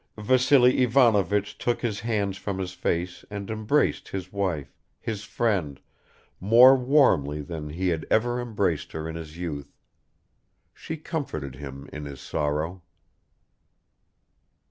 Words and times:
Vassily 0.17 0.81
Ivanovich 0.81 1.59
took 1.59 1.81
his 1.83 1.99
hands 1.99 2.35
from 2.35 2.57
his 2.57 2.73
face 2.73 3.23
and 3.29 3.51
embraced 3.51 4.07
his 4.07 4.33
wife, 4.33 4.75
his 4.99 5.23
friend, 5.25 5.79
more 6.39 6.75
warmly 6.75 7.41
than 7.43 7.69
he 7.69 7.89
had 7.89 8.07
ever 8.09 8.41
embraced 8.41 8.93
her 8.93 9.07
in 9.07 9.13
his 9.15 9.37
youth; 9.37 9.77
she 10.73 10.97
comforted 10.97 11.53
him 11.53 11.87
in 11.93 12.05
his 12.05 12.19
sorrow. 12.19 12.81